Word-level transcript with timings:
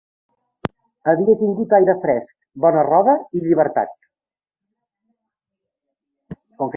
Havia 1.11 1.33
tingut 1.41 1.75
aire 1.79 1.93
fresc, 2.05 2.31
bona 2.65 2.85
roba 2.87 3.15
i 3.37 3.41
llibertat. 3.43 3.93